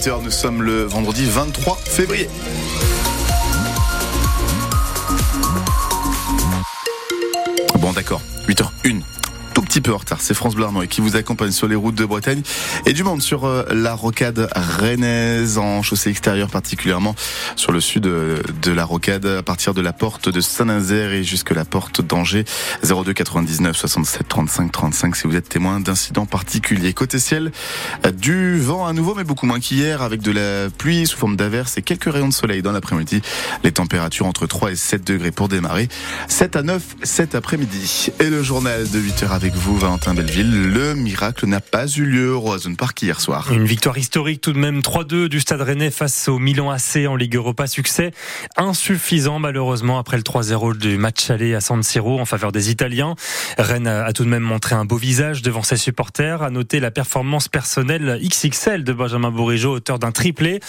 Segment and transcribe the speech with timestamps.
[0.00, 2.30] 8h, nous sommes le vendredi 23 février.
[7.80, 8.22] Bon d'accord,
[9.50, 10.20] 8h01 petit peu en retard.
[10.20, 12.42] C'est France Bleu qui vous accompagne sur les routes de Bretagne
[12.86, 17.14] et du monde sur euh, la rocade rennaise en chaussée extérieure particulièrement
[17.54, 21.22] sur le sud euh, de la rocade à partir de la porte de Saint-Nazaire et
[21.22, 22.44] jusque la porte d'Angers
[22.82, 26.92] 02 99 67 35 35 si vous êtes témoin d'incidents particuliers.
[26.92, 27.52] Côté ciel,
[28.04, 31.36] euh, du vent à nouveau mais beaucoup moins qu'hier avec de la pluie sous forme
[31.36, 33.22] d'averse et quelques rayons de soleil dans l'après-midi.
[33.62, 35.88] Les températures entre 3 et 7 degrés pour démarrer.
[36.26, 38.10] 7 à 9 cet après-midi.
[38.18, 40.70] Et le journal de 8 heures avec vous Valentin Belleville.
[40.70, 43.50] Le miracle n'a pas eu lieu au Roison Park hier soir.
[43.50, 47.16] Une victoire historique tout de même 3-2 du Stade Rennais face au Milan AC en
[47.16, 47.66] Ligue Europa.
[47.66, 48.10] Succès
[48.58, 53.14] insuffisant malheureusement après le 3-0 du match aller à San Siro en faveur des Italiens.
[53.56, 56.42] Rennes a tout de même montré un beau visage devant ses supporters.
[56.42, 60.60] A noté la performance personnelle XXL de Benjamin Bourigeau, auteur d'un triplé.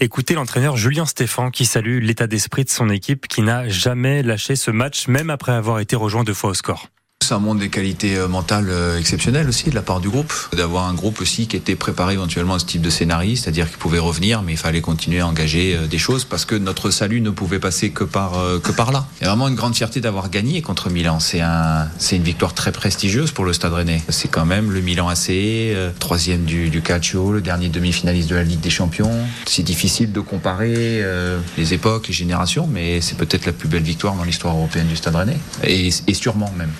[0.00, 4.56] Écoutez l'entraîneur Julien Stéphan qui salue l'état d'esprit de son équipe qui n'a jamais lâché
[4.56, 6.88] ce match même après avoir été rejoint deux fois au score.
[7.26, 10.32] Ça montre des qualités euh, mentales euh, exceptionnelles aussi de la part du groupe.
[10.56, 13.78] D'avoir un groupe aussi qui était préparé éventuellement à ce type de scénario, c'est-à-dire qu'il
[13.78, 17.20] pouvait revenir, mais il fallait continuer à engager euh, des choses parce que notre salut
[17.20, 19.08] ne pouvait passer que par, que par là.
[19.22, 21.18] A vraiment une grande fierté d'avoir gagné contre Milan.
[21.18, 24.04] C'est un, c'est une victoire très prestigieuse pour le Stade Rennais.
[24.08, 25.32] C'est quand même le Milan AC,
[25.98, 29.26] troisième du, du Calcio, le dernier demi-finaliste de la Ligue des Champions.
[29.46, 31.02] C'est difficile de comparer
[31.56, 34.96] les époques, les générations, mais c'est peut-être la plus belle victoire dans l'histoire européenne du
[34.96, 35.38] Stade Rennais.
[35.64, 36.70] Et, sûrement même.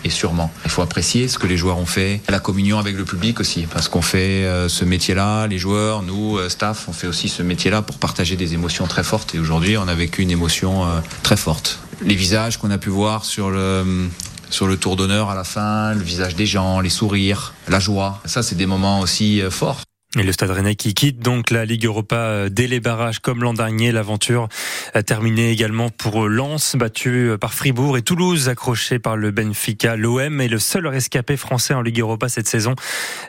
[0.65, 3.67] Il faut apprécier ce que les joueurs ont fait, la communion avec le public aussi,
[3.67, 7.43] parce qu'on fait euh, ce métier-là, les joueurs, nous, euh, staff, on fait aussi ce
[7.43, 9.35] métier-là pour partager des émotions très fortes.
[9.35, 11.79] Et aujourd'hui, on a vécu une émotion euh, très forte.
[12.03, 14.09] Les visages qu'on a pu voir sur le
[14.49, 18.21] sur le tour d'honneur à la fin, le visage des gens, les sourires, la joie.
[18.27, 19.81] Ça, c'est des moments aussi forts.
[20.19, 23.42] Et le Stade Rennais qui quitte donc la Ligue Europa euh, dès les barrages comme
[23.42, 23.92] l'an dernier.
[23.92, 24.48] L'aventure
[24.95, 29.94] a terminé également pour Lens, battu euh, par Fribourg et Toulouse, accroché par le Benfica.
[29.94, 32.75] L'OM est le seul rescapé français en Ligue Europa cette saison.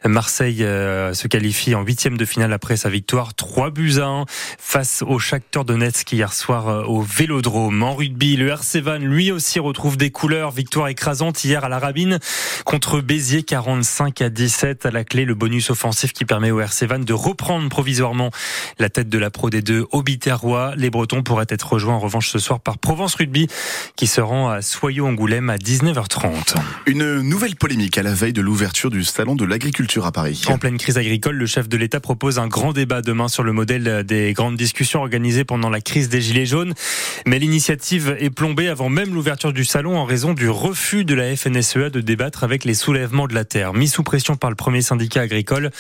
[0.05, 4.25] Marseille euh, se qualifie en huitième de finale après sa victoire 3 buts à 1
[4.57, 7.83] face au Shakhtar Donetsk hier soir au Vélodrome.
[7.83, 10.51] En rugby, le RC Van lui aussi retrouve des couleurs.
[10.51, 12.19] Victoire écrasante hier à la Rabine
[12.63, 16.76] contre Béziers 45 à 17 à la clé le bonus offensif qui permet au RC
[16.85, 18.31] Van de reprendre provisoirement
[18.79, 20.73] la tête de la Pro des deux au Biterrois.
[20.77, 23.47] Les Bretons pourraient être rejoints en revanche ce soir par Provence Rugby
[23.95, 26.55] qui se rend à Soyaux-Angoulême à 19h30.
[26.85, 30.43] Une nouvelle polémique à la veille de l'ouverture du salon de l'agriculture à Paris.
[30.47, 33.53] En pleine crise agricole, le chef de l'État propose un grand débat demain sur le
[33.53, 36.73] modèle des grandes discussions organisées pendant la crise des Gilets jaunes.
[37.25, 41.35] Mais l'initiative est plombée avant même l'ouverture du salon en raison du refus de la
[41.35, 43.73] FNSEA de débattre avec les soulèvements de la terre.
[43.73, 45.71] Mis sous pression par le premier syndicat agricole,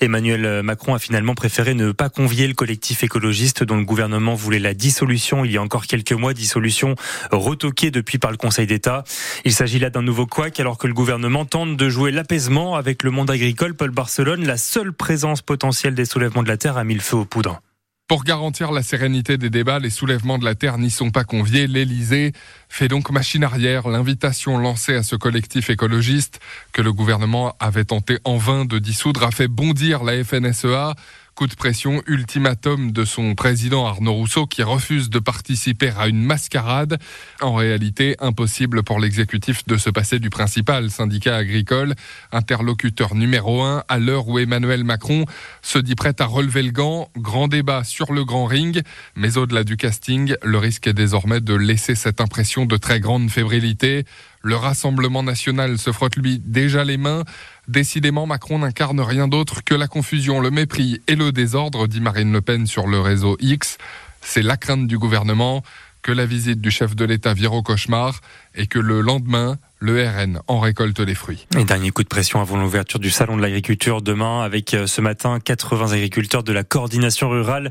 [0.00, 4.58] Emmanuel Macron a finalement préféré ne pas convier le collectif écologiste dont le gouvernement voulait
[4.58, 6.94] la dissolution il y a encore quelques mois, dissolution
[7.30, 9.04] retoquée depuis par le Conseil d'État.
[9.44, 13.02] Il s'agit là d'un nouveau couac alors que le gouvernement tente de jouer l'apaisement avec
[13.02, 13.74] le monde agricole.
[13.74, 17.16] Paul Barcelone, la seule présence potentielle des soulèvements de la terre, a mis le feu
[17.16, 17.60] aux poudres.
[18.06, 21.66] Pour garantir la sérénité des débats, les soulèvements de la Terre n'y sont pas conviés.
[21.66, 22.32] L'Élysée
[22.68, 23.88] fait donc machine arrière.
[23.88, 26.38] L'invitation lancée à ce collectif écologiste
[26.72, 30.94] que le gouvernement avait tenté en vain de dissoudre a fait bondir la FNSEA.
[31.34, 36.22] Coup de pression, ultimatum de son président Arnaud Rousseau qui refuse de participer à une
[36.22, 37.00] mascarade.
[37.40, 41.96] En réalité, impossible pour l'exécutif de se passer du principal syndicat agricole,
[42.30, 45.24] interlocuteur numéro un à l'heure où Emmanuel Macron
[45.60, 47.08] se dit prêt à relever le gant.
[47.18, 48.82] Grand débat sur le grand ring,
[49.16, 53.28] mais au-delà du casting, le risque est désormais de laisser cette impression de très grande
[53.28, 54.04] fébrilité.
[54.44, 57.24] Le Rassemblement national se frotte lui déjà les mains.
[57.68, 62.32] Décidément, Macron n'incarne rien d'autre que la confusion, le mépris et le désordre, dit Marine
[62.32, 63.78] Le Pen sur le réseau X.
[64.20, 65.62] C'est la crainte du gouvernement
[66.02, 68.20] que la visite du chef de l'État vire au cauchemar
[68.54, 71.46] et que le lendemain, le RN en récolte les fruits.
[71.58, 75.02] Et dernier coup de pression avant l'ouverture du salon de l'agriculture demain avec euh, ce
[75.02, 77.70] matin 80 agriculteurs de la coordination rurale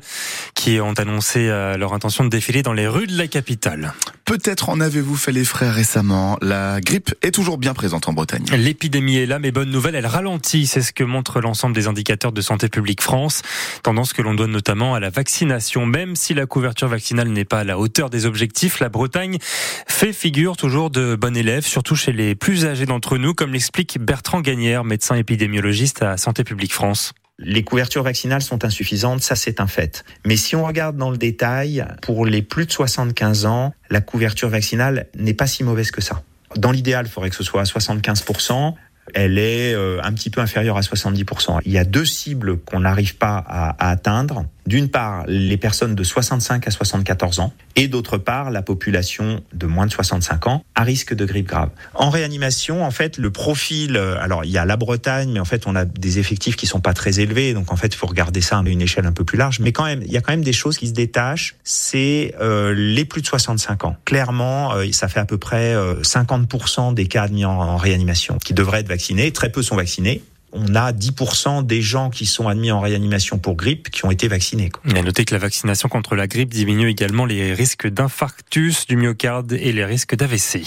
[0.54, 3.94] qui ont annoncé euh, leur intention de défiler dans les rues de la capitale.
[4.26, 6.38] Peut-être en avez-vous fait les frais récemment.
[6.42, 8.46] La grippe est toujours bien présente en Bretagne.
[8.56, 10.68] L'épidémie est là, mais bonne nouvelle, elle ralentit.
[10.68, 13.42] C'est ce que montre l'ensemble des indicateurs de santé publique France.
[13.82, 15.88] Tendance que l'on donne notamment à la vaccination.
[15.88, 19.40] Même si la couverture vaccinale n'est pas à la hauteur des objectifs, la Bretagne
[19.88, 24.00] fait figure toujours de bon élève, surtout chez les plus âgés d'entre nous, comme l'explique
[24.00, 27.14] Bertrand Gagnère, médecin épidémiologiste à Santé publique France.
[27.40, 30.06] Les couvertures vaccinales sont insuffisantes, ça c'est un fait.
[30.26, 34.50] Mais si on regarde dans le détail, pour les plus de 75 ans, la couverture
[34.50, 36.24] vaccinale n'est pas si mauvaise que ça.
[36.56, 38.76] Dans l'idéal, il faudrait que ce soit à 75%.
[39.14, 41.60] Elle est euh, un petit peu inférieure à 70%.
[41.66, 44.46] Il y a deux cibles qu'on n'arrive pas à, atteindre.
[44.66, 49.66] D'une part les personnes de 65 à 74 ans et d'autre part la population de
[49.66, 51.70] moins de 65 ans à risque de grippe grave.
[51.94, 55.46] En réanimation, en fait, le profil, euh, alors il y a la Bretagne, mais en
[55.46, 58.08] fait on a des effectifs qui sont pas très élevés, donc en fait il faut
[58.08, 59.60] regarder ça à une échelle un peu plus large.
[59.60, 61.56] Mais quand même, il y a quand même des choses qui se détachent.
[61.64, 63.98] C'est euh, les plus de 65 ans.
[64.06, 68.82] Clairement, euh, ça fait à peu près 50% des cas admis en réanimation qui devraient
[68.82, 69.32] être vaccinés.
[69.32, 70.22] Très peu sont vaccinés
[70.54, 74.28] on a 10% des gens qui sont admis en réanimation pour grippe qui ont été
[74.28, 74.72] vaccinés.
[74.86, 78.96] Il a noté que la vaccination contre la grippe diminue également les risques d'infarctus du
[78.96, 80.62] myocarde et les risques d'AVC.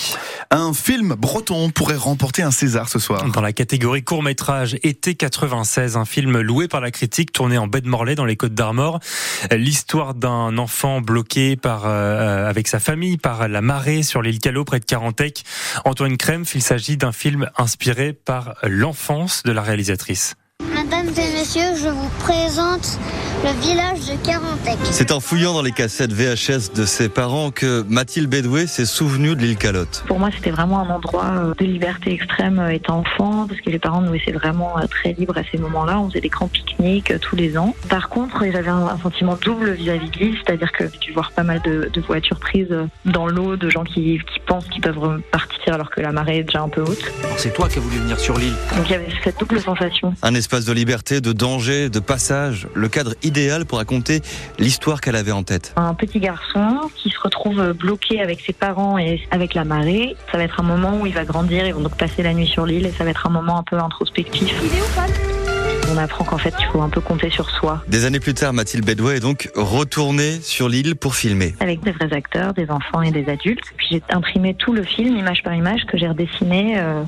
[0.51, 3.31] Un film breton pourrait remporter un César ce soir.
[3.31, 7.67] Dans la catégorie court métrage été 96, un film loué par la critique tourné en
[7.67, 8.99] baie de Morlaix dans les Côtes d'Armor.
[9.53, 14.65] L'histoire d'un enfant bloqué par euh, avec sa famille par la marée sur l'île Callot
[14.65, 15.45] près de Carantec.
[15.85, 20.35] Antoine Krempf, il s'agit d'un film inspiré par l'enfance de la réalité réalisatrice.
[20.75, 22.99] Madame Mesdames et messieurs, je vous présente
[23.45, 24.77] le village de Carantec.
[24.91, 29.37] C'est en fouillant dans les cassettes VHS de ses parents que Mathilde Bédoué s'est souvenue
[29.37, 30.05] de l'île Calotte.
[30.09, 33.71] Pour moi, c'était vraiment un endroit euh, de liberté extrême euh, étant enfant, parce que
[33.71, 36.01] les parents nous laissaient vraiment euh, très libres à ces moments-là.
[36.01, 37.77] On faisait des grands pique-niques tous les ans.
[37.89, 41.45] Par contre, j'avais un, sentiment double vis-à-vis de l'île, c'est-à-dire que j'ai dû voir pas
[41.45, 42.75] mal de, voitures prises
[43.05, 46.45] dans l'eau, de gens qui, qui pensent qu'ils peuvent partir alors que la marée est
[46.45, 47.13] déjà un peu haute.
[47.37, 48.55] C'est toi qui as voulu venir sur l'île.
[48.77, 50.15] Donc il y avait cette double sensation.
[50.23, 54.23] Un espace de liberté, de danger, de passage, le cadre idéal pour raconter
[54.59, 55.75] l'histoire qu'elle avait en tête.
[55.77, 60.17] Un petit garçon qui se retrouve bloqué avec ses parents et avec la marée.
[60.33, 62.47] Ça va être un moment où il va grandir, ils vont donc passer la nuit
[62.47, 64.55] sur l'île et ça va être un moment un peu introspectif.
[65.93, 67.83] On apprend qu'en fait, il faut un peu compter sur soi.
[67.87, 71.55] Des années plus tard, Mathilde Bedouet est donc retournée sur l'île pour filmer.
[71.61, 73.65] Avec des vrais acteurs, des enfants et des adultes.
[73.77, 77.05] Puis j'ai imprimé tout le film, image par image, que j'ai redessiné euh,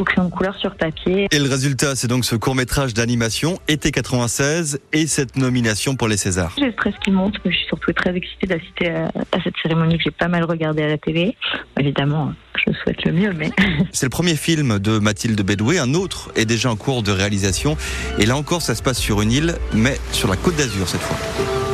[0.00, 1.28] au crayon de couleur sur papier.
[1.30, 6.16] Et le résultat, c'est donc ce court-métrage d'animation, été 96, et cette nomination pour les
[6.16, 6.54] Césars.
[6.58, 9.54] J'ai le stress qui monte, mais je suis surtout très excitée d'assister à, à cette
[9.62, 11.36] cérémonie que j'ai pas mal regardée à la télé.
[11.78, 12.32] Évidemment,
[12.66, 13.50] je souhaite le mieux, mais...
[13.92, 15.78] C'est le premier film de Mathilde Bédoué.
[15.78, 17.76] Un autre est déjà en cours de réalisation.
[18.18, 21.02] Et là encore, ça se passe sur une île, mais sur la côte d'Azur cette
[21.02, 21.69] fois.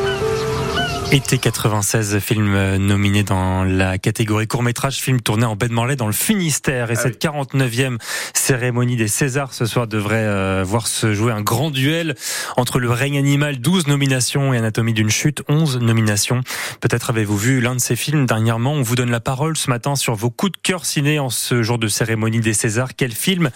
[1.12, 5.94] Été 96, film euh, nominé dans la catégorie court-métrage, film tourné en baie de Morlaix
[5.94, 6.90] dans le Finistère.
[6.90, 7.98] Et ah cette 49e
[8.34, 12.16] cérémonie des Césars ce soir devrait euh, voir se jouer un grand duel
[12.56, 16.40] entre le règne animal, 12 nominations et Anatomie d'une chute, 11 nominations.
[16.80, 18.72] Peut-être avez-vous vu l'un de ces films dernièrement.
[18.72, 21.62] On vous donne la parole ce matin sur vos coups de cœur ciné en ce
[21.62, 22.96] jour de cérémonie des Césars.
[22.96, 23.50] Quel film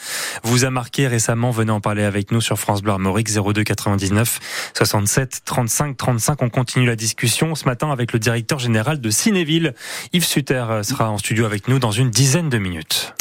[0.44, 1.50] vous a marqué récemment?
[1.50, 4.38] Venez en parler avec nous sur France Bleu Armorique 02 99
[4.76, 6.42] 67 35 35.
[6.42, 9.74] On continue la discussion ce matin avec le directeur général de Cinéville.
[10.12, 13.14] Yves Sutter sera en studio avec nous dans une dizaine de minutes.